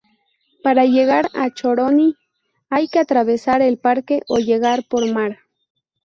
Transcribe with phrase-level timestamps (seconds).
[0.63, 2.15] Para llegar a Choroní
[2.71, 5.37] hay que atravesar el parque, o llegar por mar.